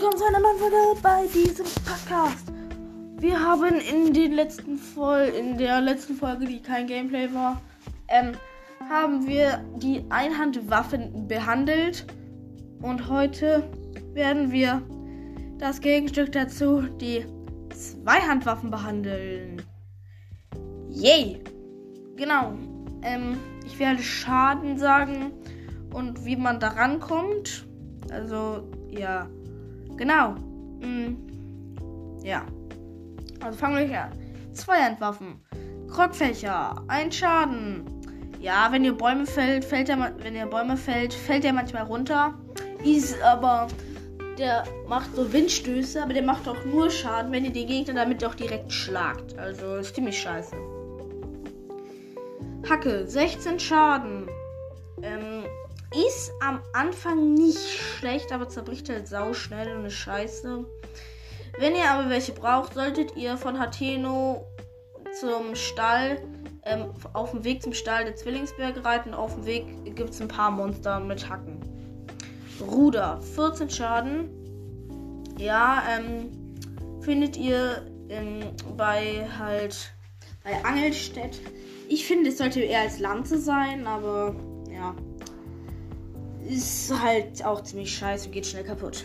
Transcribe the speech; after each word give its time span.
willkommen 0.00 0.18
zu 0.18 0.24
einer 0.24 0.40
neuen 0.40 0.56
Folge 0.56 1.00
bei 1.02 1.26
diesem 1.26 1.66
Podcast. 1.84 2.50
Wir 3.18 3.38
haben 3.38 3.80
in 3.80 4.14
den 4.14 4.32
letzten 4.32 4.78
Vol 4.78 5.30
in 5.38 5.58
der 5.58 5.82
letzten 5.82 6.14
Folge, 6.14 6.46
die 6.46 6.62
kein 6.62 6.86
Gameplay 6.86 7.28
war, 7.34 7.60
ähm, 8.08 8.32
haben 8.88 9.26
wir 9.26 9.62
die 9.76 10.02
Einhandwaffen 10.08 11.28
behandelt 11.28 12.06
und 12.80 13.10
heute 13.10 13.62
werden 14.14 14.50
wir 14.50 14.80
das 15.58 15.82
Gegenstück 15.82 16.32
dazu, 16.32 16.80
die 16.98 17.26
Zweihandwaffen 17.68 18.70
behandeln. 18.70 19.60
Yay! 20.88 21.44
Genau. 22.16 22.54
Ähm, 23.02 23.36
ich 23.66 23.78
werde 23.78 24.02
Schaden 24.02 24.78
sagen 24.78 25.32
und 25.92 26.24
wie 26.24 26.36
man 26.36 26.58
da 26.58 26.68
rankommt. 26.68 27.66
Also, 28.10 28.62
ja. 28.88 29.28
Genau. 30.00 30.30
Mhm. 30.80 31.18
Ja. 32.22 32.46
Also 33.44 33.58
fangen 33.58 33.76
wir 33.76 33.84
hier 33.86 34.04
an. 34.04 34.12
Zweihandwaffen. 34.54 35.42
Krogfächer. 35.90 36.82
Ein 36.88 37.12
Schaden. 37.12 37.84
Ja, 38.40 38.68
wenn 38.70 38.82
ihr 38.82 38.94
Bäume 38.94 39.26
fällt, 39.26 39.62
fällt 39.62 39.90
er, 39.90 40.14
wenn 40.22 40.34
ihr 40.34 40.46
Bäume 40.46 40.78
fällt, 40.78 41.12
fällt 41.12 41.44
er 41.44 41.52
manchmal 41.52 41.82
runter. 41.82 42.32
Ist 42.82 43.20
aber, 43.22 43.68
der 44.38 44.64
macht 44.88 45.14
so 45.14 45.30
Windstöße, 45.30 46.02
aber 46.02 46.14
der 46.14 46.22
macht 46.22 46.48
auch 46.48 46.64
nur 46.64 46.88
Schaden, 46.88 47.30
wenn 47.30 47.44
ihr 47.44 47.52
den 47.52 47.66
Gegner 47.66 47.92
damit 47.92 48.24
auch 48.24 48.34
direkt 48.34 48.72
schlagt. 48.72 49.38
Also 49.38 49.76
ist 49.76 49.94
ziemlich 49.94 50.18
scheiße. 50.18 50.56
Hacke, 52.66 53.06
16 53.06 53.60
Schaden. 53.60 54.30
Ähm, 55.02 55.39
ist 55.94 56.32
am 56.40 56.60
Anfang 56.72 57.34
nicht 57.34 57.58
schlecht, 57.58 58.32
aber 58.32 58.48
zerbricht 58.48 58.88
halt 58.88 59.08
sau 59.08 59.32
schnell 59.32 59.76
und 59.76 59.86
ist 59.86 59.94
scheiße. 59.94 60.64
Wenn 61.58 61.74
ihr 61.74 61.90
aber 61.90 62.08
welche 62.08 62.32
braucht, 62.32 62.74
solltet 62.74 63.16
ihr 63.16 63.36
von 63.36 63.58
Hateno 63.58 64.46
zum 65.18 65.54
Stall, 65.54 66.22
ähm, 66.64 66.92
auf 67.12 67.32
dem 67.32 67.44
Weg 67.44 67.62
zum 67.62 67.72
Stall 67.72 68.04
der 68.04 68.16
Zwillingsberge 68.16 68.84
reiten. 68.84 69.14
Auf 69.14 69.34
dem 69.34 69.46
Weg 69.46 69.96
gibt 69.96 70.10
es 70.10 70.20
ein 70.20 70.28
paar 70.28 70.50
Monster 70.50 71.00
mit 71.00 71.28
Hacken. 71.28 71.58
Ruder, 72.60 73.20
14 73.34 73.70
Schaden. 73.70 74.30
Ja, 75.38 75.82
ähm, 75.90 76.30
findet 77.00 77.36
ihr 77.36 77.86
ähm, 78.08 78.40
bei 78.76 79.26
halt 79.38 79.92
bei 80.44 80.64
Angelstedt. 80.64 81.40
Ich 81.88 82.06
finde, 82.06 82.30
es 82.30 82.38
sollte 82.38 82.60
eher 82.60 82.82
als 82.82 82.98
Lanze 82.98 83.38
sein, 83.38 83.86
aber. 83.86 84.34
Ist 86.50 86.92
halt 87.00 87.44
auch 87.44 87.62
ziemlich 87.62 87.94
scheiße 87.94 88.28
geht 88.28 88.44
schnell 88.44 88.64
kaputt. 88.64 89.04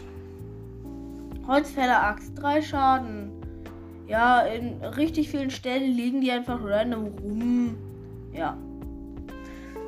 Holzfäller-Axt, 1.48 2.32
3 2.42 2.62
Schaden. 2.64 3.32
Ja, 4.08 4.42
in 4.42 4.84
richtig 4.84 5.30
vielen 5.30 5.52
Stellen 5.52 5.92
liegen 5.92 6.22
die 6.22 6.32
einfach 6.32 6.60
random 6.64 7.06
rum. 7.22 7.78
Ja. 8.34 8.58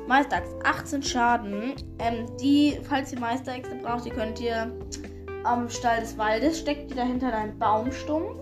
Meisterachs, 0.06 0.50
18 0.62 1.02
Schaden. 1.02 1.74
Ähm, 1.98 2.26
die, 2.40 2.78
falls 2.88 3.12
ihr 3.12 3.18
Meisteräxte 3.18 3.74
braucht, 3.82 4.04
die 4.04 4.10
könnt 4.10 4.40
ihr 4.40 4.70
am 5.42 5.68
Stall 5.68 5.98
des 5.98 6.16
Waldes, 6.16 6.60
steckt 6.60 6.92
die 6.92 6.94
dahinter 6.94 7.28
in 7.28 7.34
einen 7.34 7.58
Baumstumpf. 7.58 8.38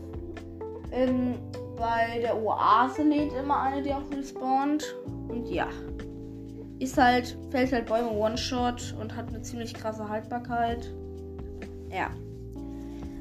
Ähm, 0.93 1.37
bei 1.79 2.21
der 2.21 2.37
Oase 2.37 3.03
lädt 3.03 3.33
immer 3.33 3.63
eine, 3.63 3.83
die 3.83 3.95
auch 3.95 4.11
respawnt. 4.15 4.95
Und 5.29 5.49
ja 5.49 5.69
ist 6.79 6.99
halt, 6.99 7.39
fällt 7.51 7.73
halt 7.73 7.87
Bäume 7.87 8.11
One-Shot 8.11 8.95
und 9.01 9.15
hat 9.17 9.29
eine 9.29 9.43
ziemlich 9.43 9.73
krasse 9.73 10.09
Haltbarkeit. 10.09 10.93
Ja. 11.91 12.11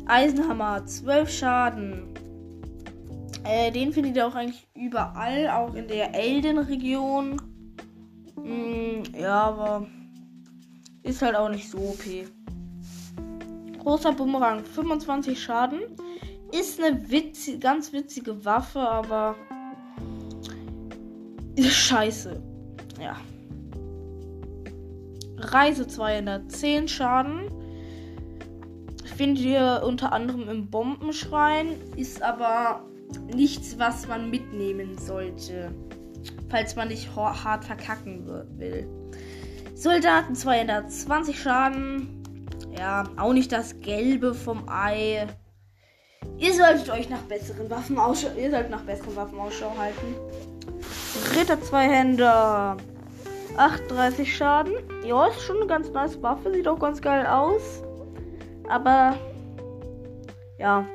Eisenhammer, 0.07 0.85
12 0.85 1.29
Schaden. 1.29 2.03
Äh, 3.43 3.71
den 3.71 3.93
findet 3.93 4.15
ihr 4.15 4.27
auch 4.27 4.35
eigentlich 4.35 4.67
überall, 4.75 5.49
auch 5.49 5.73
in 5.75 5.87
der 5.87 6.13
Elden-Region. 6.13 7.41
Mm, 8.35 9.03
ja, 9.17 9.43
aber 9.43 9.87
ist 11.03 11.21
halt 11.21 11.35
auch 11.35 11.49
nicht 11.49 11.69
so 11.69 11.77
OP. 11.77 12.03
Großer 13.79 14.13
Bumerang, 14.13 14.63
25 14.63 15.41
Schaden. 15.41 15.81
Ist 16.51 16.81
eine 16.81 17.09
witzig, 17.09 17.59
ganz 17.61 17.93
witzige 17.93 18.43
Waffe, 18.43 18.79
aber 18.79 19.35
ist 21.55 21.73
scheiße. 21.73 22.41
Ja. 22.99 23.15
Reise 25.37 25.87
210 25.87 26.87
Schaden. 26.87 27.51
Findet 29.15 29.45
ihr 29.45 29.81
unter 29.85 30.11
anderem 30.11 30.49
im 30.49 30.69
Bombenschrein, 30.69 31.75
ist 31.95 32.21
aber 32.21 32.83
nichts, 33.33 33.79
was 33.79 34.07
man 34.07 34.29
mitnehmen 34.29 34.97
sollte, 34.97 35.71
falls 36.49 36.75
man 36.75 36.89
nicht 36.89 37.15
hart 37.15 37.63
verkacken 37.63 38.27
will. 38.57 38.87
Soldaten 39.73 40.35
220 40.35 41.39
Schaden. 41.39 42.23
Ja, 42.77 43.05
auch 43.15 43.31
nicht 43.31 43.51
das 43.51 43.79
Gelbe 43.79 44.33
vom 44.33 44.67
Ei. 44.67 45.27
Ihr 46.37 46.53
solltet 46.53 46.89
euch 46.89 47.09
nach 47.09 47.21
besseren 47.21 47.69
Waffen 47.69 47.97
Ausschau, 47.97 48.29
ihr 48.37 48.51
solltet 48.51 48.71
nach 48.71 48.81
besseren 48.81 49.15
Waffen 49.15 49.39
Ausschau 49.39 49.73
halten. 49.77 50.15
Ritter 51.37 51.61
Zweihänder. 51.61 52.75
38 53.57 54.35
Schaden. 54.35 54.73
Ja, 55.03 55.27
ist 55.27 55.41
schon 55.41 55.57
eine 55.57 55.67
ganz 55.67 55.89
nice 55.91 56.21
Waffe. 56.21 56.51
Sieht 56.53 56.67
auch 56.67 56.79
ganz 56.79 57.01
geil 57.01 57.25
aus. 57.25 57.83
Aber 58.69 59.17
ja, 60.57 60.85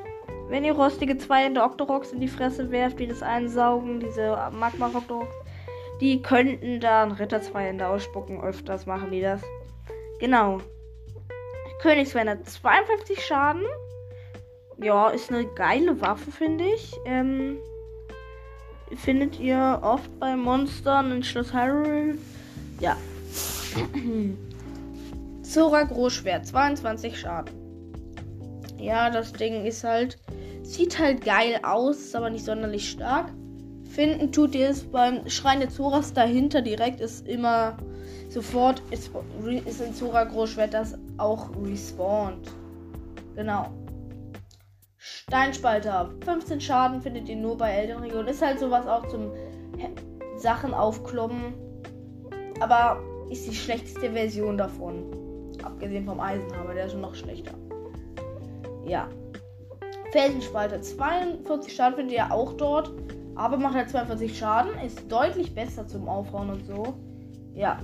wenn 0.49 0.65
ihr 0.65 0.73
rostige 0.73 1.17
zwei 1.17 1.45
in 1.45 1.53
der 1.53 1.65
Octorox 1.65 2.11
in 2.11 2.19
die 2.19 2.27
Fresse 2.27 2.71
werft, 2.71 2.99
die 2.99 3.07
das 3.07 3.23
einsaugen, 3.23 3.99
diese 3.99 4.37
Magma 4.51 4.87
Octorox, 4.93 5.33
die 6.01 6.21
könnten 6.21 6.79
dann 6.79 7.11
Ritter 7.11 7.41
2 7.41 7.69
in 7.69 7.77
der 7.77 7.89
ausspucken. 7.89 8.41
Öfters 8.41 8.87
machen 8.87 9.11
die 9.11 9.21
das. 9.21 9.41
Genau. 10.19 10.59
Königswender 11.81 12.43
52 12.43 13.23
Schaden. 13.23 13.63
Ja, 14.77 15.09
ist 15.09 15.31
eine 15.31 15.45
geile 15.45 16.01
Waffe, 16.01 16.31
finde 16.31 16.65
ich. 16.65 16.95
Ähm, 17.05 17.59
findet 18.95 19.39
ihr 19.39 19.79
oft 19.83 20.19
bei 20.19 20.35
Monstern 20.35 21.11
in 21.11 21.23
Schloss 21.23 21.53
Hyrule. 21.53 22.17
Ja. 22.81 22.97
Zora 25.43 25.83
Großschwert, 25.83 26.47
22 26.47 27.19
Schaden. 27.19 27.53
Ja, 28.77 29.09
das 29.11 29.31
Ding 29.33 29.65
ist 29.65 29.83
halt. 29.83 30.17
Sieht 30.63 30.99
halt 30.99 31.23
geil 31.23 31.59
aus, 31.63 31.97
ist 31.97 32.15
aber 32.15 32.29
nicht 32.29 32.45
sonderlich 32.45 32.89
stark. 32.89 33.31
Finden 33.89 34.31
tut 34.31 34.55
ihr 34.55 34.69
es 34.69 34.83
beim 34.83 35.29
Schrein 35.29 35.59
der 35.59 35.69
Zoras 35.69 36.13
dahinter 36.13 36.61
direkt, 36.61 37.01
ist 37.01 37.27
immer 37.27 37.77
sofort 38.29 38.81
ist, 38.89 39.11
ist 39.65 39.81
in 39.81 39.93
Zora 39.93 40.23
Großschwert 40.23 40.73
das 40.73 40.97
auch 41.17 41.49
respawnt. 41.61 42.49
Genau. 43.35 43.69
Steinspalter, 44.97 46.11
15 46.23 46.61
Schaden 46.61 47.01
findet 47.01 47.27
ihr 47.27 47.35
nur 47.35 47.57
bei 47.57 47.71
Elden 47.71 47.99
Ring 47.99 48.13
und 48.13 48.27
ist 48.27 48.41
halt 48.41 48.59
sowas 48.59 48.87
auch 48.87 49.07
zum 49.09 49.31
Sachen 50.37 50.73
aufkloppen 50.73 51.53
aber 52.61 53.01
ist 53.29 53.47
die 53.47 53.55
schlechteste 53.55 54.11
Version 54.11 54.57
davon. 54.57 55.03
Abgesehen 55.63 56.05
vom 56.05 56.19
Eisenhammer, 56.19 56.73
der 56.73 56.85
ist 56.85 56.95
noch 56.95 57.15
schlechter. 57.15 57.53
Ja. 58.85 59.07
Felsenspalter 60.11 60.81
42 60.81 61.73
Schaden 61.73 61.95
findet 61.95 62.15
ihr 62.15 62.31
auch 62.31 62.53
dort. 62.53 62.91
Aber 63.35 63.57
macht 63.57 63.75
halt 63.75 63.89
42 63.89 64.37
Schaden. 64.37 64.71
Ist 64.85 65.11
deutlich 65.11 65.55
besser 65.55 65.87
zum 65.87 66.07
Aufhauen 66.07 66.49
und 66.49 66.65
so. 66.65 66.93
Ja. 67.55 67.79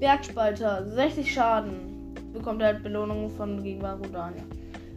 Bergspalter 0.00 0.88
60 0.88 1.32
Schaden. 1.32 2.14
Bekommt 2.32 2.62
halt 2.62 2.82
Belohnung 2.82 3.30
von 3.30 3.62
gegen 3.62 3.84
Rodania. 3.84 4.42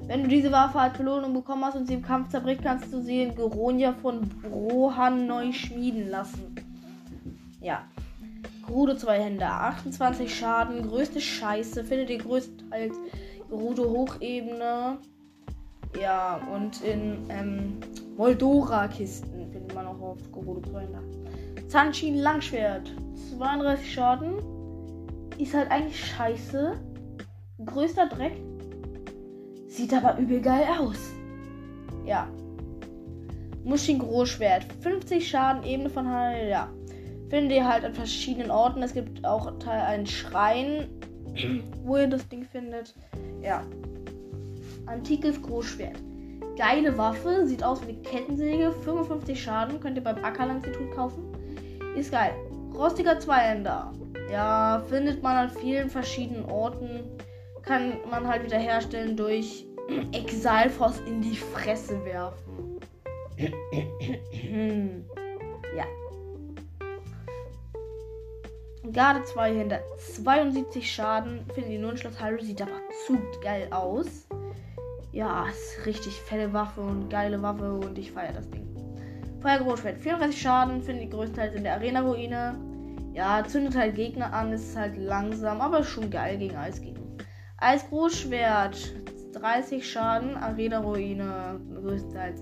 Wenn 0.07 0.23
du 0.23 0.29
diese 0.29 0.51
Waffe 0.51 0.79
als 0.79 0.97
Belohnung 0.97 1.33
bekommen 1.33 1.63
hast 1.63 1.75
und 1.75 1.87
sie 1.87 1.93
im 1.93 2.01
Kampf 2.01 2.29
zerbricht, 2.29 2.63
kannst 2.63 2.91
du 2.91 3.01
sie 3.01 3.23
in 3.23 3.35
Geronia 3.35 3.93
von 3.93 4.21
Brohan 4.41 5.27
neu 5.27 5.51
schmieden 5.51 6.09
lassen. 6.09 6.55
Ja. 7.61 7.83
Gerudo 8.71 9.11
Hände, 9.11 9.45
28 9.45 10.33
Schaden, 10.33 10.87
größte 10.87 11.19
Scheiße, 11.19 11.83
findet 11.83 12.09
ihr 12.09 12.19
größtenteils 12.19 12.95
Gerudo 13.49 13.83
Hochebene. 13.83 14.97
Ja, 16.01 16.39
und 16.55 16.81
in 16.81 17.17
ähm, 17.27 17.79
Moldora-Kisten 18.15 19.51
findet 19.51 19.75
man 19.75 19.87
auch 19.87 19.99
oft 19.99 20.31
Gerudo 20.31 20.79
Hände. 20.79 21.01
Zanshin 21.67 22.15
Langschwert, 22.15 22.95
32 23.37 23.93
Schaden. 23.93 24.35
Ist 25.37 25.53
halt 25.53 25.69
eigentlich 25.69 26.05
scheiße. 26.05 26.79
Größter 27.65 28.07
Dreck. 28.07 28.37
Sieht 29.67 29.93
aber 29.93 30.17
übel 30.17 30.39
geil 30.39 30.63
aus. 30.79 31.11
Ja. 32.05 32.29
Mushin 33.65 33.99
Großschwert, 33.99 34.65
50 34.79 35.27
Schaden, 35.27 35.63
Ebene 35.63 35.89
von 35.89 36.09
Heil, 36.09 36.47
ja 36.47 36.69
findet 37.31 37.53
ihr 37.53 37.67
halt 37.67 37.83
an 37.85 37.95
verschiedenen 37.95 38.51
Orten. 38.51 38.83
Es 38.83 38.93
gibt 38.93 39.25
auch 39.25 39.51
einen 39.65 40.05
Schrein, 40.05 40.89
wo 41.83 41.97
ihr 41.97 42.07
das 42.07 42.27
Ding 42.27 42.43
findet. 42.43 42.93
Ja. 43.41 43.63
Antikes 44.85 45.41
Großschwert. 45.41 45.97
Geile 46.57 46.97
Waffe, 46.97 47.47
sieht 47.47 47.63
aus 47.63 47.81
wie 47.87 47.91
eine 47.91 48.01
Kettensäge, 48.01 48.73
55 48.83 49.41
Schaden, 49.41 49.79
könnt 49.79 49.95
ihr 49.95 50.03
beim 50.03 50.23
Ackerland-Institut 50.23 50.91
kaufen. 50.93 51.23
Ist 51.95 52.11
geil. 52.11 52.33
Rostiger 52.75 53.17
Zweihänder. 53.17 53.93
Ja, 54.29 54.83
findet 54.89 55.23
man 55.23 55.37
an 55.37 55.49
vielen 55.49 55.89
verschiedenen 55.89 56.45
Orten. 56.45 57.03
Kann 57.63 57.93
man 58.09 58.27
halt 58.27 58.43
wieder 58.43 58.57
herstellen 58.57 59.15
durch 59.15 59.65
Exalfos 60.11 60.99
in 61.07 61.21
die 61.21 61.37
Fresse 61.37 62.03
werfen. 62.03 62.79
ja. 65.77 65.85
Garde 68.91 69.23
2 69.23 69.53
hinter 69.53 69.79
72 70.15 70.91
Schaden. 70.91 71.45
Finde 71.53 71.69
ich 71.69 71.79
nur 71.79 71.91
in 71.91 71.97
Schloss 71.97 72.19
Hyrule. 72.19 72.43
Sieht 72.43 72.61
aber 72.61 72.81
zu 73.05 73.19
geil 73.43 73.67
aus. 73.71 74.27
Ja, 75.11 75.45
ist 75.47 75.85
richtig 75.85 76.13
fette 76.21 76.51
Waffe 76.51 76.81
und 76.81 77.09
geile 77.09 77.41
Waffe 77.41 77.73
und 77.73 77.97
ich 77.97 78.11
feiere 78.11 78.33
das 78.33 78.49
Ding. 78.49 78.67
Feuer 79.41 79.59
Großschwert. 79.59 79.99
34 79.99 80.41
Schaden. 80.41 80.81
Finde 80.81 81.03
ich 81.03 81.11
größtenteils 81.11 81.53
in 81.53 81.63
der 81.63 81.73
Arena-Ruine. 81.73 82.59
Ja, 83.13 83.43
zündet 83.45 83.75
halt 83.75 83.95
Gegner 83.95 84.33
an. 84.33 84.51
Ist 84.51 84.75
halt 84.75 84.97
langsam, 84.97 85.61
aber 85.61 85.83
schon 85.83 86.09
geil 86.09 86.37
gegen 86.37 86.55
Eisgegner. 86.55 87.01
Eis 87.57 87.87
Großschwert. 87.89 88.93
30 89.33 89.89
Schaden. 89.89 90.35
Arena-Ruine. 90.37 91.61
Größtenteils. 91.75 92.41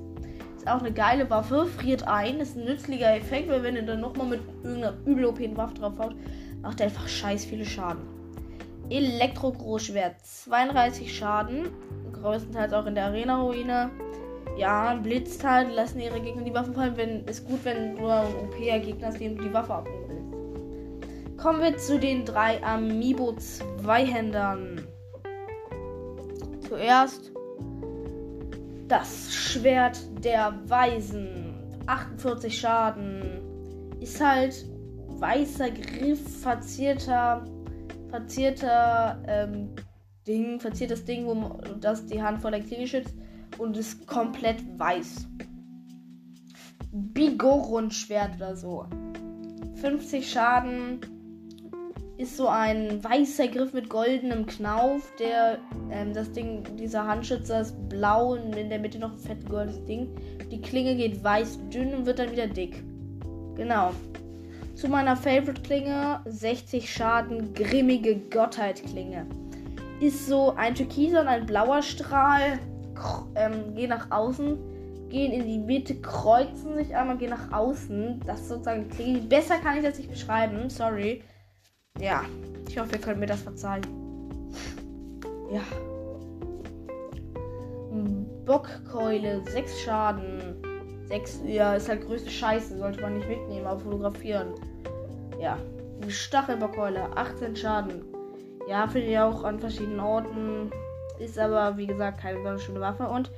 Ist 0.60 0.68
auch 0.68 0.82
eine 0.82 0.92
geile 0.92 1.30
Waffe, 1.30 1.68
friert 1.68 2.06
ein, 2.06 2.42
ist 2.42 2.58
ein 2.58 2.66
nützlicher 2.66 3.16
Effekt, 3.16 3.48
weil 3.48 3.64
wenn 3.64 3.78
ihr 3.78 3.84
dann 3.84 4.02
nochmal 4.02 4.28
mit 4.28 4.42
irgendeiner 4.62 4.94
übel 5.06 5.28
OP 5.28 5.40
Waffe 5.56 5.76
drauf 5.76 5.94
haut, 5.98 6.16
macht 6.62 6.82
er 6.82 6.88
einfach 6.88 7.08
scheiß 7.08 7.46
viele 7.46 7.64
Schaden. 7.64 8.02
Elektro-Großschwert, 8.90 10.16
32 10.22 11.16
Schaden, 11.16 11.70
größtenteils 12.12 12.74
auch 12.74 12.88
in 12.88 12.96
der 12.96 13.06
Arena-Ruine. 13.06 13.90
Ja, 14.58 14.96
blitzt 14.96 15.46
halt, 15.46 15.74
lassen 15.74 16.02
ihre 16.02 16.20
Gegner 16.20 16.44
die 16.44 16.54
Waffen 16.54 16.74
fallen. 16.74 16.98
Wenn, 16.98 17.24
ist 17.24 17.48
gut, 17.48 17.64
wenn 17.64 17.96
du 17.96 18.08
ein 18.08 18.26
OP-Gegner 18.26 19.08
hast, 19.08 19.22
dem 19.22 19.38
du 19.38 19.46
die 19.46 19.54
Waffe 19.54 19.76
abnehmen 19.76 20.10
willst. 20.10 20.20
Kommen 21.42 21.62
wir 21.62 21.78
zu 21.78 21.98
den 21.98 22.26
drei 22.26 22.62
Amiibo-Zweihändern. 22.62 24.86
Zuerst 26.68 27.29
das 28.90 29.34
Schwert 29.34 30.00
der 30.24 30.54
Weisen. 30.68 31.56
48 31.86 32.60
Schaden. 32.60 33.22
Ist 34.00 34.20
halt 34.24 34.66
weißer 35.08 35.72
Griff, 35.72 36.42
verzierter, 36.42 37.46
verzierter 38.10 39.22
ähm, 39.28 39.76
Ding, 40.28 40.60
verziertes 40.60 41.06
Ding, 41.06 41.26
wo 41.26 41.60
das 41.80 42.06
die 42.06 42.22
Hand 42.22 42.42
vor 42.42 42.52
der 42.52 42.62
Klinge 42.62 42.88
schützt 42.88 43.14
und 43.58 43.78
ist 43.78 44.06
komplett 44.08 44.58
weiß. 44.78 45.28
Bigoron-Schwert 46.92 48.36
oder 48.38 48.56
so. 48.56 48.86
50 49.82 50.30
Schaden 50.30 51.00
ist 52.20 52.36
so 52.36 52.50
ein 52.50 53.02
weißer 53.02 53.48
Griff 53.48 53.72
mit 53.72 53.90
goldenem 53.90 54.46
Knauf, 54.46 55.10
der 55.20 55.58
ähm, 55.90 56.14
das 56.14 56.30
Ding, 56.34 56.66
dieser 56.76 57.08
Handschützer 57.08 57.62
ist 57.62 57.88
blau 57.88 58.34
und 58.34 58.58
in 58.58 58.70
der 58.70 58.78
Mitte 58.78 59.00
noch 59.00 59.14
ein 59.14 59.18
fett 59.18 59.48
goldenes 59.48 59.86
Ding. 59.86 60.10
Die 60.52 60.62
Klinge 60.62 60.98
geht 60.98 61.24
weiß 61.24 61.58
dünn 61.74 61.96
und 61.96 62.06
wird 62.06 62.20
dann 62.20 62.34
wieder 62.34 62.48
dick. 62.48 62.84
Genau. 63.56 63.92
Zu 64.76 64.90
meiner 64.90 65.16
Favorite-Klinge 65.16 66.20
60 66.26 66.94
Schaden, 66.94 67.54
grimmige 67.54 68.18
Gottheit-Klinge. 68.18 69.26
Ist 70.02 70.28
so 70.28 70.54
ein 70.58 70.76
türkiser 70.76 71.22
und 71.22 71.28
ein 71.30 71.46
blauer 71.46 71.82
Strahl, 71.82 72.60
ähm, 73.36 73.76
gehen 73.76 73.92
nach 73.92 74.12
außen, 74.12 74.58
gehen 75.08 75.32
in 75.32 75.48
die 75.48 75.58
Mitte, 75.58 75.96
kreuzen 75.96 76.76
sich 76.76 76.94
einmal, 76.94 77.18
gehen 77.18 77.30
nach 77.30 77.54
außen. 77.54 78.20
Das 78.26 78.42
ist 78.42 78.50
sozusagen 78.50 78.90
Klinge. 78.90 79.20
Besser 79.20 79.56
kann 79.60 79.78
ich 79.78 79.86
das 79.86 79.98
nicht 79.98 80.12
beschreiben, 80.12 80.70
sorry. 80.70 81.24
Ja, 81.98 82.24
ich 82.68 82.78
hoffe, 82.80 82.94
ihr 82.94 83.02
könnt 83.02 83.20
mir 83.20 83.26
das 83.26 83.42
verzeihen. 83.42 83.86
Ja. 85.52 85.62
Bockkeule, 88.46 89.42
6 89.52 89.82
Schaden. 89.82 90.56
6, 91.10 91.42
ja, 91.46 91.76
ist 91.76 91.90
halt 91.90 92.06
größte 92.06 92.30
Scheiße, 92.30 92.78
sollte 92.78 93.02
man 93.02 93.18
nicht 93.18 93.28
mitnehmen, 93.28 93.66
aber 93.66 93.80
fotografieren. 93.80 94.54
Ja. 95.42 95.58
Stachelbockkeule, 96.08 97.16
18 97.16 97.56
Schaden. 97.56 98.04
Ja, 98.70 98.88
finde 98.88 99.08
ich 99.08 99.20
auch 99.20 99.44
an 99.44 99.60
verschiedenen 99.60 100.00
Orten. 100.00 100.72
Ist 101.20 101.38
aber, 101.38 101.76
wie 101.78 101.88
gesagt, 101.88 102.22
keine 102.22 102.42
ganz 102.44 102.64
schöne 102.64 102.80
Waffe. 102.80 103.08
Und 103.08 103.32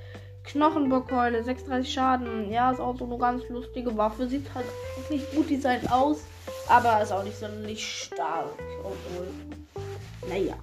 Knochenbockkeule, 0.43 1.43
36 1.43 1.91
Schaden. 1.91 2.51
Ja, 2.51 2.71
ist 2.71 2.79
auch 2.79 2.97
so 2.97 3.05
eine 3.05 3.17
ganz 3.17 3.47
lustige 3.49 3.97
Waffe. 3.97 4.27
Sieht 4.27 4.53
halt 4.53 4.65
nicht 5.09 5.33
gut 5.33 5.49
designt 5.49 5.91
aus. 5.91 6.23
Aber 6.67 7.01
ist 7.01 7.11
auch 7.11 7.23
nicht 7.23 7.37
sonderlich 7.37 7.85
stark. 7.85 8.53
Obwohl. 8.79 9.27
Naja. 10.29 10.55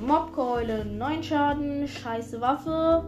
Mobkeule, 0.00 0.84
9 0.84 1.22
Schaden. 1.22 1.86
Scheiße 1.86 2.40
Waffe. 2.40 3.04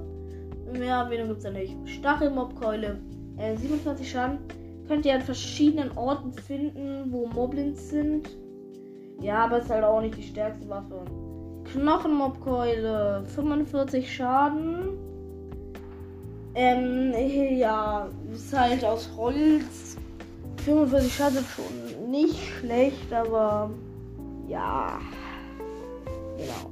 Mehr 0.72 0.96
Erwähnung 0.96 1.28
gibt 1.28 1.38
es 1.38 1.44
ja 1.44 1.50
nicht. 1.50 1.76
Stachelmobkeule, 1.86 2.98
äh, 3.38 3.56
27 3.56 4.10
Schaden. 4.10 4.38
Könnt 4.88 5.06
ihr 5.06 5.14
an 5.14 5.22
verschiedenen 5.22 5.96
Orten 5.96 6.32
finden, 6.32 7.06
wo 7.10 7.26
Moblins 7.26 7.90
sind. 7.90 8.28
Ja, 9.20 9.44
aber 9.44 9.58
ist 9.58 9.70
halt 9.70 9.84
auch 9.84 10.00
nicht 10.00 10.16
die 10.16 10.22
stärkste 10.22 10.68
Waffe. 10.68 11.04
Knochenmobkeule, 11.72 13.24
45 13.26 14.14
Schaden. 14.14 14.98
Ähm, 16.54 17.12
ja, 17.56 18.08
ist 18.32 18.56
halt 18.56 18.84
aus 18.84 19.10
Holz. 19.16 19.96
45 20.64 21.14
Schaden 21.14 21.44
schon 21.44 22.10
nicht 22.10 22.38
schlecht, 22.38 23.12
aber 23.12 23.70
ja. 24.48 24.98
Genau. 26.38 26.70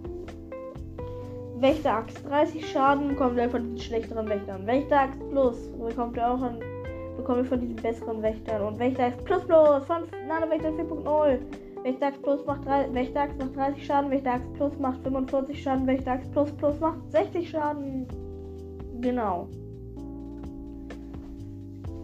Wächteraxt 1.60 2.18
30 2.28 2.70
Schaden 2.70 3.08
bekommt 3.08 3.38
er 3.38 3.50
von 3.50 3.62
den 3.62 3.78
schlechteren 3.78 4.28
Wächtern. 4.28 4.66
Wächteraxt 4.66 5.20
Plus 5.30 5.56
bekommt 5.78 6.16
er 6.16 6.32
auch 6.32 6.40
an, 6.40 6.58
bekommt 7.16 7.46
von 7.46 7.60
diesen 7.60 7.76
besseren 7.76 8.22
Wächtern. 8.22 8.62
Und 8.62 8.78
Wächteraxt 8.78 9.22
Plus 9.24 9.44
Plus 9.44 9.84
von 9.84 10.02
Nanowächter 10.26 10.70
4.0. 10.70 11.38
Wächteraxt 11.84 12.22
Plus 12.22 12.46
macht 12.46 12.66
3, 12.66 12.94
Wächteraxt 12.94 13.38
macht 13.38 13.56
30 13.56 13.86
Schaden, 13.86 14.10
Wächteraxt 14.10 14.52
Plus 14.54 14.78
macht 14.78 15.02
45 15.02 15.62
Schaden, 15.62 15.86
Wächteraxt 15.86 16.32
Plus 16.32 16.50
Plus 16.52 16.80
macht 16.80 16.98
60 17.12 17.50
Schaden. 17.50 18.06
Genau. 19.00 19.48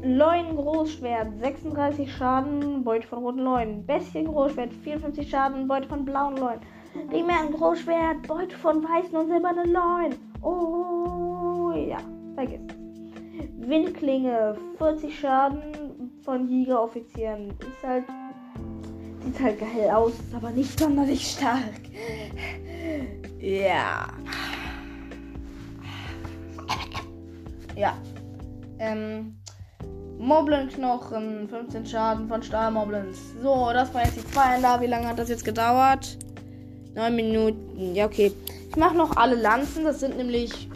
Leuen 0.02 0.55
Großschwert, 0.55 1.40
36 1.40 2.12
Schaden, 2.17 2.85
Beute 2.85 3.07
von 3.07 3.19
roten 3.19 3.40
Leuen. 3.40 3.85
Bestien 3.85 4.26
Großschwert, 4.26 4.73
54 4.73 5.28
Schaden, 5.28 5.67
Beute 5.67 5.88
von 5.88 6.05
blauen 6.05 6.37
Leuen. 6.37 6.61
Ringmeeren 7.11 7.52
Großschwert, 7.52 8.26
Beute 8.26 8.57
von 8.57 8.83
weißen 8.83 9.17
und 9.17 9.28
silbernen 9.28 9.73
Leuen. 9.73 10.14
Oh 10.43 11.73
ja, 11.73 11.99
vergiss. 12.35 12.61
Windklinge, 13.59 14.57
40 14.78 15.19
Schaden 15.19 16.12
von 16.23 16.49
Jägeroffizieren. 16.49 17.50
Ist 17.50 17.87
halt. 17.87 18.05
Sieht 19.25 19.40
halt 19.40 19.59
geil 19.59 19.90
aus, 19.90 20.12
ist 20.12 20.35
aber 20.35 20.50
nicht 20.50 20.78
sonderlich 20.78 21.26
stark. 21.26 21.81
Ja. 23.40 24.07
Ja. 27.76 27.97
Ähm. 28.78 29.38
Moblin-Knochen, 30.18 31.48
15 31.48 31.87
Schaden 31.87 32.28
von 32.28 32.42
Stahlmoblins. 32.42 33.18
So, 33.42 33.70
das 33.72 33.94
war 33.94 34.04
jetzt 34.04 34.16
die 34.16 34.25
da. 34.34 34.80
Wie 34.80 34.87
lange 34.87 35.06
hat 35.08 35.18
das 35.18 35.28
jetzt 35.28 35.44
gedauert? 35.44 36.18
9 36.94 37.14
Minuten. 37.14 37.94
Ja, 37.94 38.06
okay. 38.06 38.32
Ich 38.68 38.76
mache 38.76 38.96
noch 38.96 39.16
alle 39.16 39.37
Lanzen. 39.37 39.84
Das 39.84 40.00
sind 40.00 40.16
nämlich 40.16 40.68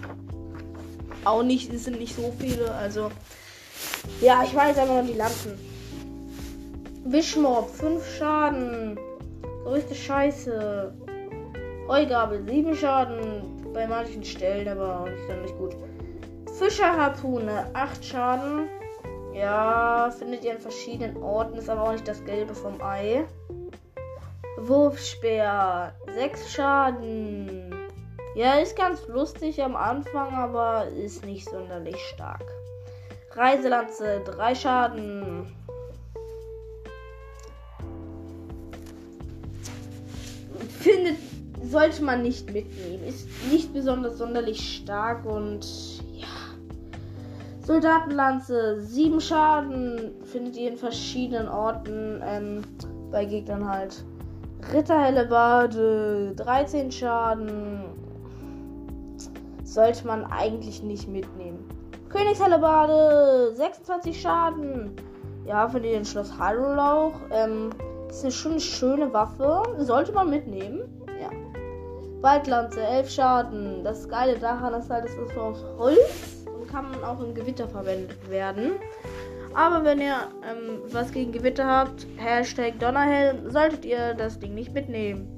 auch 1.25 1.43
nicht, 1.43 1.73
es 1.73 1.85
sind 1.85 1.99
nicht 1.99 2.15
so 2.15 2.33
viele. 2.39 2.73
Also, 2.73 3.11
ja, 4.21 4.43
ich 4.45 4.53
mache 4.53 4.69
jetzt 4.69 4.79
einfach 4.79 5.03
noch 5.03 5.07
die 5.07 5.19
Lanzen. 5.19 5.59
Wischmob, 7.05 7.69
5 7.71 8.17
Schaden. 8.17 8.99
Größte 9.65 9.95
Scheiße. 9.95 10.95
Heugabel, 11.89 12.45
7 12.47 12.77
Schaden. 12.77 13.43
Bei 13.75 13.89
manchen 13.89 14.23
Stellen, 14.23 14.69
aber 14.69 15.01
auch 15.01 15.07
nicht 15.07 15.27
sonderlich 15.27 15.57
gut. 15.57 15.77
Fischerharpune, 16.59 17.67
8 17.73 18.05
Schaden. 18.05 18.69
Ja, 19.35 20.11
findet 20.11 20.45
ihr 20.45 20.53
an 20.53 20.61
verschiedenen 20.61 21.17
Orten, 21.23 21.57
ist 21.57 21.71
aber 21.71 21.83
auch 21.85 21.93
nicht 21.93 22.07
das 22.07 22.25
Gelbe 22.25 22.55
vom 22.55 22.81
Ei. 22.83 23.25
Wurfspeer, 24.59 25.95
6 26.15 26.53
Schaden. 26.53 27.75
Ja, 28.35 28.55
ist 28.55 28.77
ganz 28.77 29.07
lustig 29.09 29.63
am 29.63 29.75
Anfang, 29.75 30.35
aber 30.35 30.87
ist 30.89 31.25
nicht 31.25 31.49
sonderlich 31.49 31.99
stark. 32.15 32.45
Reiselanze, 33.33 34.21
3 34.25 34.55
Schaden. 34.55 35.53
Findet 40.81 41.17
sollte 41.65 42.03
man 42.05 42.23
nicht 42.23 42.53
mitnehmen. 42.53 43.07
Ist 43.07 43.27
nicht 43.51 43.73
besonders 43.73 44.19
sonderlich 44.19 44.77
stark 44.77 45.25
und. 45.25 45.67
Soldatenlanze, 47.65 48.81
7 48.81 49.21
Schaden 49.21 50.15
findet 50.25 50.57
ihr 50.57 50.71
in 50.71 50.77
verschiedenen 50.77 51.49
Orten 51.49 52.21
ähm, 52.25 52.63
bei 53.11 53.25
Gegnern 53.25 53.69
halt. 53.69 54.05
Ritterhellebade, 54.73 56.35
13 56.37 56.91
Schaden. 56.91 57.85
Sollte 59.63 60.07
man 60.07 60.25
eigentlich 60.25 60.83
nicht 60.83 61.09
mitnehmen. 61.09 61.65
Königshellebade, 62.09 63.55
26 63.55 64.21
Schaden. 64.21 64.97
Ja, 65.47 65.69
für 65.69 65.81
den 65.81 66.05
Schloss 66.05 66.33
Hyrule 66.39 67.13
Ähm, 67.31 67.71
ist 68.09 68.23
eine 68.23 68.33
schon 68.33 68.61
schöne 68.61 69.13
Waffe. 69.13 69.63
Sollte 69.79 70.13
man 70.13 70.31
mitnehmen. 70.31 70.83
Waldlanze, 72.23 72.81
11 72.81 73.11
Schaden. 73.11 73.85
Das 73.85 74.09
Geile 74.09 74.39
daran 74.39 74.75
ist 74.75 74.89
halt, 74.89 75.07
es 75.07 75.15
ist 75.15 75.37
aus 75.37 75.65
Holz 75.77 76.42
kann 76.73 77.05
auch 77.05 77.21
im 77.21 77.35
Gewitter 77.35 77.69
verwendet 77.69 78.29
werden. 78.31 78.73
Aber 79.55 79.85
wenn 79.85 80.01
ihr 80.01 80.17
ähm, 80.43 80.81
was 80.91 81.13
gegen 81.13 81.31
Gewitter 81.31 81.67
habt, 81.67 82.07
Hashtag 82.17 82.81
Donnerhelm, 82.81 83.51
solltet 83.51 83.85
ihr 83.85 84.15
das 84.15 84.39
Ding 84.39 84.55
nicht 84.55 84.73
mitnehmen. 84.73 85.29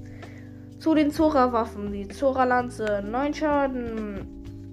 Zu 0.78 0.94
den 0.94 1.10
Zora-Waffen. 1.10 1.92
Die 1.92 2.06
Zora-Lanze, 2.06 3.02
9 3.04 3.34
Schaden. 3.34 4.28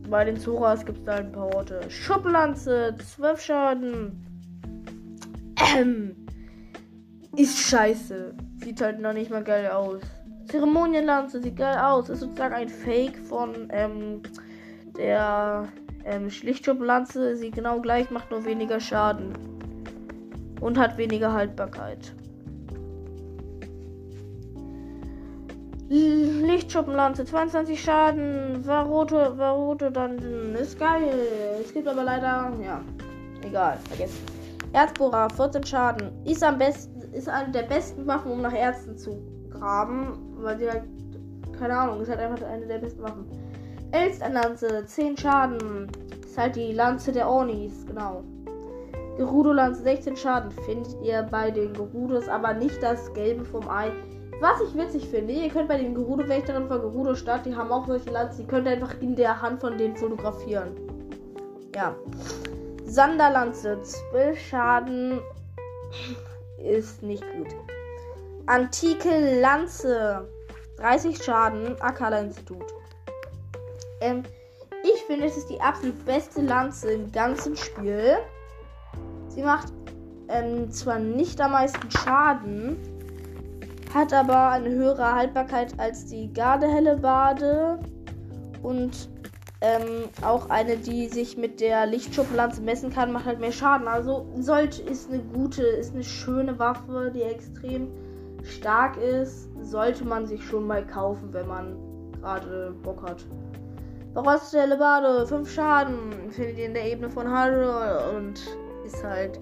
Bei 0.10 0.26
den 0.26 0.38
Zoras 0.38 0.86
gibt 0.86 1.00
es 1.00 1.06
da 1.06 1.16
ein 1.16 1.32
paar 1.32 1.56
Orte. 1.56 1.82
Schuppenlanze, 1.90 2.96
12 3.16 3.42
Schaden. 3.42 4.26
Ähm, 5.76 6.16
ist 7.36 7.58
scheiße. 7.58 8.36
Sieht 8.64 8.82
halt 8.82 9.00
noch 9.00 9.14
nicht 9.14 9.32
mal 9.32 9.44
geil 9.44 9.70
aus. 9.72 10.02
Zeremonienlanze 10.50 11.42
sieht 11.42 11.56
geil 11.56 11.78
aus. 11.78 12.10
Ist 12.10 12.20
sozusagen 12.20 12.54
ein 12.54 12.70
Fake 12.70 13.18
von 13.18 13.70
ähm, 13.72 14.22
der 14.98 15.70
ähm, 16.06 16.30
Schlichtschuppenlanze. 16.30 17.36
Sieht 17.36 17.56
genau 17.56 17.82
gleich, 17.82 18.12
macht 18.12 18.32
nur 18.32 18.46
weniger 18.46 18.80
Schaden. 18.80 19.34
Und 20.60 20.78
hat 20.78 20.98
weniger 20.98 21.34
Haltbarkeit. 21.34 22.14
Lichtschuppenlanze, 25.92 27.26
22 27.26 27.82
Schaden. 27.82 28.66
Varoto, 28.66 29.38
Varoto 29.38 29.90
Dungeon 29.90 30.56
ist 30.56 30.80
geil. 30.80 31.28
Es 31.60 31.74
gibt 31.74 31.86
aber 31.86 32.04
leider, 32.04 32.54
ja, 32.64 32.82
egal, 33.44 33.78
vergessen. 33.90 34.26
Erzbohrer, 34.72 35.30
14 35.32 35.66
Schaden. 35.66 36.12
Ist 36.24 36.44
am 36.44 36.58
besten, 36.58 37.02
ist 37.12 37.28
eine 37.28 37.52
der 37.52 37.64
besten 37.64 38.08
Waffen, 38.08 38.32
um 38.32 38.42
nach 38.42 38.54
Ärzten 38.54 38.98
zu 38.98 39.22
graben. 39.50 40.18
Weil 40.38 40.58
sie 40.60 40.70
halt, 40.70 40.84
keine 41.60 41.78
Ahnung, 41.78 42.00
ist 42.00 42.10
halt 42.10 42.22
einfach 42.22 42.46
eine 42.48 42.66
der 42.68 42.78
besten 42.78 43.04
Waffen. 43.04 43.26
Elsterlanze, 43.92 44.86
10 44.86 45.18
Schaden. 45.18 45.92
Ist 46.26 46.38
halt 46.38 46.56
die 46.56 46.72
Lanze 46.72 47.12
der 47.12 47.30
Ornis, 47.30 47.86
genau. 47.86 48.24
Gerudo-Lanze, 49.18 49.84
16 49.84 50.16
Schaden. 50.16 50.52
Findet 50.52 50.96
ihr 51.04 51.24
bei 51.24 51.52
den 51.52 51.74
Gerudos, 51.74 52.28
aber 52.28 52.54
nicht 52.54 52.82
das 52.82 53.14
Gelbe 53.14 53.44
vom 53.44 53.68
Ei. 53.70 53.92
Was 54.40 54.60
ich 54.62 54.76
witzig 54.76 55.08
finde, 55.10 55.34
ihr 55.34 55.50
könnt 55.50 55.68
bei 55.68 55.78
den 55.78 55.94
Gerudo-Wächterinnen 55.94 56.68
von 56.68 56.82
Gerudo-Stadt, 56.82 57.46
die 57.46 57.56
haben 57.56 57.72
auch 57.72 57.86
solche 57.86 58.10
Lanzen, 58.10 58.42
die 58.42 58.48
könnt 58.48 58.66
ihr 58.66 58.72
einfach 58.72 59.00
in 59.00 59.16
der 59.16 59.40
Hand 59.40 59.62
von 59.62 59.78
denen 59.78 59.96
fotografieren. 59.96 60.72
Ja. 61.76 61.96
Sanderlanze, 62.86 63.80
12 63.84 64.40
Schaden. 64.40 65.20
Ist 66.58 67.04
nicht 67.04 67.24
gut. 67.38 67.50
Antike 68.48 69.40
Lanze, 69.42 70.28
30 70.78 71.24
Schaden, 71.24 71.80
Akala 71.82 72.22
Institut. 72.22 72.66
Ähm, 74.02 74.24
ich 74.84 75.02
finde, 75.04 75.26
es 75.28 75.38
ist 75.38 75.50
die 75.50 75.62
absolut 75.62 76.04
beste 76.06 76.42
Lanze 76.42 76.92
im 76.92 77.12
ganzen 77.12 77.56
Spiel. 77.56 78.18
Sie 79.30 79.44
macht 79.44 79.72
ähm, 80.28 80.70
zwar 80.72 81.00
nicht 81.00 81.40
am 81.40 81.52
meisten 81.52 81.90
Schaden, 81.92 82.78
hat 83.94 84.14
aber 84.14 84.50
eine 84.50 84.70
höhere 84.70 85.14
Haltbarkeit 85.14 85.80
als 85.80 86.06
die 86.06 86.34
Gardehelle 86.34 86.98
Bade 86.98 87.80
und 88.64 89.10
ähm, 89.62 90.10
auch 90.24 90.50
eine, 90.50 90.76
die 90.76 91.08
sich 91.08 91.38
mit 91.38 91.62
der 91.62 91.86
Lichtschuppenlanze 91.86 92.62
messen 92.62 92.92
kann, 92.92 93.12
macht 93.12 93.26
halt 93.26 93.40
mehr 93.40 93.52
Schaden. 93.52 93.88
Also 93.88 94.26
sollte 94.40 94.82
ist 94.82 95.12
eine 95.12 95.22
gute, 95.22 95.62
ist 95.62 95.94
eine 95.94 96.04
schöne 96.04 96.58
Waffe, 96.58 97.12
die 97.14 97.22
extrem 97.22 97.88
stark 98.44 98.98
ist. 98.98 99.50
Sollte 99.62 100.04
man 100.04 100.26
sich 100.26 100.44
schon 100.44 100.66
mal 100.66 100.86
kaufen, 100.86 101.32
wenn 101.32 101.48
man 101.48 101.76
gerade 102.20 102.74
Bock 102.82 103.04
hat. 103.04 103.24
Verrostete 104.14 104.66
Lebade, 104.66 105.26
5 105.26 105.50
Schaden, 105.50 106.32
findet 106.32 106.58
ihr 106.58 106.66
in 106.66 106.74
der 106.74 106.86
Ebene 106.86 107.10
von 107.10 107.28
Hyrule 107.28 108.14
und 108.18 108.42
ist 108.86 109.02
halt, 109.04 109.40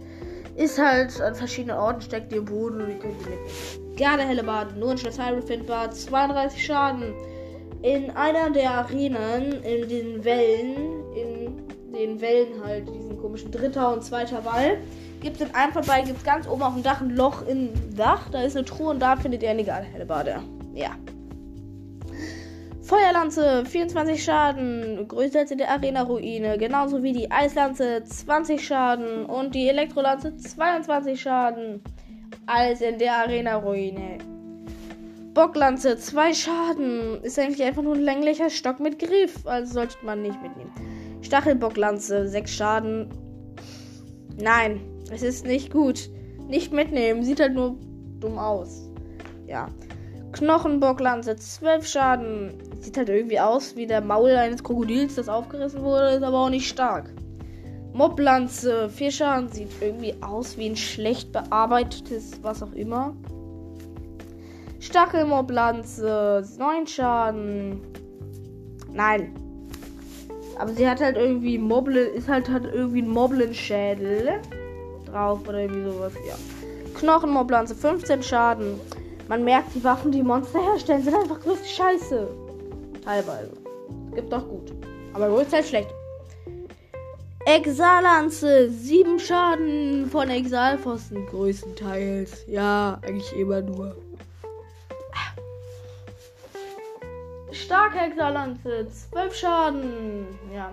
ist 0.58 0.78
halt 0.78 1.20
an 1.22 1.34
verschiedenen 1.34 1.78
Orten, 1.78 2.02
steckt 2.02 2.32
ihr 2.32 2.40
im 2.40 2.46
Boden 2.46 2.82
und 2.82 2.90
ihr 2.90 3.00
könnt 3.00 3.20
die 3.20 3.30
mitnehmen. 3.30 3.96
Gerne 3.96 4.24
Hellebade, 4.24 4.78
nur 4.78 4.92
in 4.92 4.98
Schloss 5.00 5.20
Hyrule 5.20 5.42
findbar, 5.42 5.90
32 5.90 6.64
Schaden 6.64 7.14
in 7.82 8.12
einer 8.12 8.52
der 8.52 8.72
Arenen, 8.72 9.64
in 9.64 9.90
den 9.90 10.24
Wellen, 10.24 10.76
in 11.16 11.68
den 11.92 12.22
Wellen 12.22 12.64
halt, 12.64 12.88
diesen 12.90 13.20
komischen 13.20 13.52
dritter 13.52 13.92
und 13.92 14.04
zweiter 14.04 14.46
Wall, 14.46 14.78
gibt 15.22 15.42
es 15.42 15.48
in 15.48 15.56
einem 15.56 15.74
vorbei, 15.74 16.02
gibt 16.02 16.18
es 16.18 16.24
ganz 16.24 16.48
oben 16.48 16.62
auf 16.62 16.74
dem 16.74 16.84
Dach 16.84 17.02
ein 17.02 17.16
Loch 17.16 17.42
im 17.48 17.70
Dach. 17.96 18.30
Da 18.32 18.44
ist 18.44 18.56
eine 18.56 18.66
Truhe 18.66 18.92
und 18.92 19.00
da 19.00 19.16
findet 19.16 19.42
ihr 19.42 19.50
eine 19.50 19.64
Helebade. 19.64 20.42
Ja. 20.74 20.92
Feuerlanze, 22.90 23.66
24 23.68 24.24
Schaden, 24.24 25.08
größer 25.08 25.42
als 25.42 25.52
in 25.52 25.60
der 25.60 25.70
Arena-Ruine, 25.70 26.58
genauso 26.58 27.04
wie 27.04 27.14
die 27.14 27.30
Eislanze, 27.30 28.04
20 28.04 28.66
Schaden 28.66 29.28
und 29.28 29.54
die 29.54 29.70
Elektrolanze, 29.70 30.36
22 30.36 31.22
Schaden, 31.22 31.84
als 32.48 32.82
in 32.82 32.98
der 32.98 33.14
Arena-Ruine. 33.18 34.18
Bocklanze, 35.36 35.98
2 35.98 36.34
Schaden. 36.34 37.22
Ist 37.22 37.38
eigentlich 37.38 37.62
einfach 37.62 37.84
nur 37.84 37.94
ein 37.94 38.02
länglicher 38.02 38.50
Stock 38.50 38.80
mit 38.80 38.98
Griff. 38.98 39.46
Also 39.46 39.74
sollte 39.74 39.98
man 40.02 40.24
nicht 40.24 40.42
mitnehmen. 40.42 40.72
Stachelbocklanze, 41.22 42.28
6 42.28 42.52
Schaden. 42.52 43.10
Nein, 44.42 44.82
es 45.12 45.22
ist 45.22 45.46
nicht 45.46 45.72
gut. 45.72 46.10
Nicht 46.48 46.74
mitnehmen. 46.74 47.22
Sieht 47.22 47.40
halt 47.40 47.54
nur 47.54 47.78
dumm 48.20 48.40
aus. 48.40 48.90
Ja. 49.46 49.68
Knochenbocklanze, 50.32 51.36
12 51.36 51.88
Schaden. 51.88 52.54
Sieht 52.80 52.98
halt 52.98 53.10
irgendwie 53.10 53.40
aus 53.40 53.76
wie 53.76 53.88
der 53.88 54.02
Maul 54.02 54.32
eines 54.32 54.64
Krokodils, 54.64 55.16
das 55.16 55.30
aufgerissen 55.30 55.84
wurde, 55.84 56.10
ist 56.12 56.24
aber 56.24 56.38
auch 56.38 56.50
nicht 56.50 56.68
stark. 56.68 57.12
Moblanze, 57.94 58.90
4 58.90 59.12
Schaden. 59.12 59.50
Sieht 59.50 59.70
irgendwie 59.82 60.16
aus 60.22 60.58
wie 60.58 60.70
ein 60.70 60.76
schlecht 60.76 61.32
bearbeitetes, 61.32 62.40
was 62.44 62.64
auch 62.64 62.74
immer. 62.74 63.16
Stachelmoblanze, 64.80 66.44
9 66.58 66.88
Schaden. 66.88 67.82
Nein. 68.92 69.34
Aber 70.58 70.74
sie 70.74 70.88
hat 70.88 71.02
halt 71.02 71.18
irgendwie 71.18 71.58
Moblin, 71.58 72.14
ist 72.14 72.28
halt 72.28 72.50
hat 72.50 72.66
irgendwie 72.66 73.02
ein 73.02 73.10
Moblin-Schädel 73.10 74.42
drauf 75.06 75.48
oder 75.48 75.60
irgendwie 75.60 75.84
sowas, 75.84 76.14
ja. 76.28 76.36
Knochenmoblanze, 76.98 77.76
15 77.76 78.24
Schaden. 78.24 78.80
Man 79.30 79.44
merkt, 79.44 79.76
die 79.76 79.84
Waffen, 79.84 80.12
die 80.12 80.24
Monster 80.24 80.60
herstellen, 80.60 81.04
sind 81.04 81.14
einfach 81.14 81.40
größte 81.40 81.68
Scheiße. 81.68 82.28
Teilweise. 83.06 83.52
Gibt 84.16 84.34
doch 84.34 84.50
gut. 84.50 84.74
Aber 85.14 85.30
größtenteils 85.30 85.70
schlecht. 85.70 85.94
Exalanze, 87.46 88.72
7 88.72 89.20
Schaden 89.20 90.10
von 90.10 90.32
Exalpfosten 90.32 91.28
größtenteils. 91.28 92.48
Ja, 92.48 92.98
eigentlich 93.04 93.32
immer 93.38 93.62
nur. 93.62 93.96
Starke 97.52 98.00
Hexerlanze, 98.00 98.88
12 99.12 99.36
Schaden. 99.36 100.26
Ja, 100.52 100.72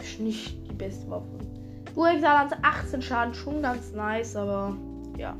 ist 0.00 0.20
nicht 0.20 0.58
die 0.70 0.74
beste 0.74 1.10
Waffe. 1.10 1.26
Urhexerlanze, 1.96 2.56
18 2.62 3.02
Schaden, 3.02 3.34
schon 3.34 3.62
ganz 3.62 3.90
nice, 3.90 4.36
aber 4.36 4.76
ja. 5.16 5.36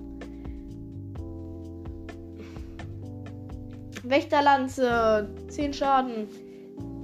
Wächterlanze, 4.09 5.29
10 5.49 5.75
Schaden. 5.75 6.29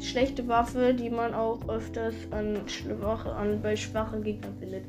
Schlechte 0.00 0.46
Waffe, 0.48 0.92
die 0.92 1.10
man 1.10 1.34
auch 1.34 1.60
öfters 1.68 2.14
an, 2.30 2.60
schwache, 2.66 3.32
an 3.32 3.60
bei 3.62 3.76
schwachen 3.76 4.22
Gegnern 4.22 4.54
findet. 4.58 4.84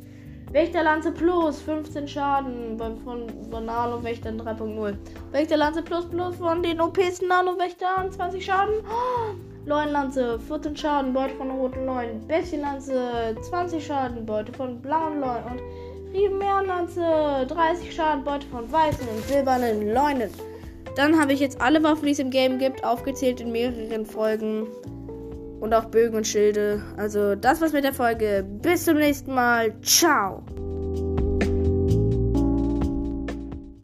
Wächterlanze 0.52 1.12
Plus, 1.12 1.62
15 1.62 2.08
Schaden 2.08 2.78
von, 2.78 3.28
von 3.52 3.66
Nano-Wächtern 3.66 4.40
3.0. 4.40 4.96
Wächterlanze 5.32 5.82
Plus 5.82 6.06
Plus 6.10 6.36
von 6.38 6.64
den 6.64 6.80
OPs 6.80 7.22
Nano-Wächtern, 7.22 8.12
20 8.12 8.46
Schaden. 8.46 8.76
Oh, 8.86 9.36
Leuenlanze, 9.66 10.40
14 10.40 10.78
Schaden, 10.78 11.14
Beute 11.14 11.36
von 11.36 11.52
roten 11.52 11.86
Leuen. 11.86 12.26
Bäschenlanze, 12.28 13.36
20 13.42 13.86
Schaden, 13.86 14.26
Beute 14.26 14.54
von 14.54 14.82
blauen 14.82 15.20
Leuen. 15.20 15.44
Und 15.44 15.62
Riemenmeerlanze, 16.14 17.46
30 17.48 17.94
Schaden, 17.94 18.24
Beute 18.24 18.48
von 18.48 18.72
weißen 18.72 19.08
und 19.08 19.24
silbernen 19.26 19.94
Leunen. 19.94 20.30
Dann 20.96 21.20
habe 21.20 21.34
ich 21.34 21.40
jetzt 21.40 21.62
alle 21.62 21.84
Waffen, 21.84 22.06
die 22.06 22.12
es 22.12 22.20
im 22.20 22.30
Game 22.30 22.58
gibt, 22.58 22.84
aufgezählt 22.84 23.42
in 23.42 23.52
mehreren 23.52 24.06
Folgen. 24.06 24.68
Und 25.60 25.74
auch 25.74 25.86
Bögen 25.86 26.16
und 26.16 26.28
Schilde. 26.28 26.84
Also 26.98 27.36
das 27.36 27.60
war's 27.62 27.74
mit 27.74 27.84
der 27.84 27.94
Folge. 27.94 28.46
Bis 28.62 28.86
zum 28.86 28.98
nächsten 28.98 29.34
Mal. 29.34 29.74
Ciao. 29.82 30.44